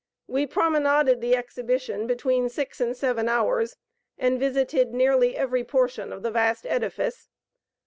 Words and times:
We 0.25 0.47
promenaded 0.47 1.21
the 1.21 1.35
Exhibition 1.35 2.07
between 2.07 2.49
six 2.49 2.81
and 2.81 2.97
seven 2.97 3.29
hours, 3.29 3.75
and 4.17 4.39
visited 4.39 4.95
nearly 4.95 5.37
every 5.37 5.63
portion 5.63 6.11
of 6.11 6.23
the 6.23 6.31
vast 6.31 6.65
edifice. 6.65 7.29